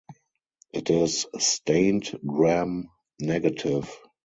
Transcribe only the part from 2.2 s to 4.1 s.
gram-negative.